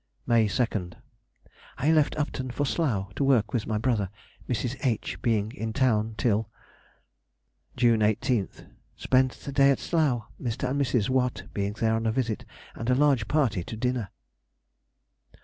[0.25, 4.09] May 2nd.—I left Upton for Slough, to work with my brother.
[4.49, 4.75] Mrs.
[4.83, 5.21] H.
[5.21, 6.49] being in town till
[7.75, 10.67] June 18th.—Spent the day at Slough, Mr.
[10.71, 11.09] and Mrs.
[11.09, 14.09] Watt being there on a visit, and a large party to dinner.